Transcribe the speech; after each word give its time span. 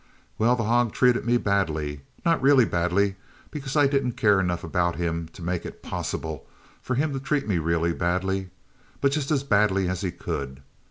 "Well, 0.39 0.55
the 0.55 0.63
hog 0.63 0.93
treated 0.93 1.27
me 1.27 1.37
badly 1.37 2.01
not 2.25 2.41
really 2.41 2.65
badly, 2.65 3.17
because 3.51 3.75
I 3.75 3.85
didn't 3.85 4.13
care 4.13 4.39
enough 4.39 4.63
about 4.63 4.95
him 4.95 5.27
to 5.33 5.43
make 5.43 5.63
it 5.63 5.83
possible 5.83 6.47
for 6.81 6.95
him 6.95 7.13
to 7.13 7.19
treat 7.19 7.47
me 7.47 7.59
really 7.59 7.93
badly, 7.93 8.49
but 8.99 9.11
just 9.11 9.29
as 9.29 9.43
badly 9.43 9.87
as 9.87 10.01
he 10.01 10.09
could. 10.11 10.63